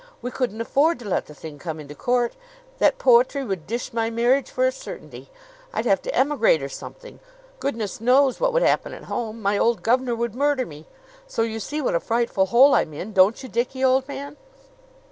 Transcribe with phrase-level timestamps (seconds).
[0.19, 2.35] We couldn't afford to let the thing come into court.
[2.79, 5.29] That poetry would dish my marriage for a certainty.
[5.73, 7.19] I'd have to emigrate or something!
[7.59, 9.43] Goodness knows what would happen at home!
[9.43, 10.87] My old gov'nor would murder me!
[11.27, 14.37] So you see what a frightful hole I'm in, don't you, Dickie, old man?"